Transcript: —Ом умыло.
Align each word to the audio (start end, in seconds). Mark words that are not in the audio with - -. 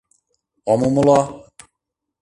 —Ом 0.71 0.79
умыло. 0.87 1.19